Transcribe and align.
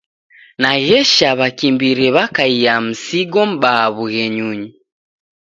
Naghesha 0.61 1.29
w'akimbiri 1.39 2.07
w'akaia 2.15 2.73
msigo 2.85 3.41
m'baa 3.51 3.85
w'ughenyunyi. 3.95 4.69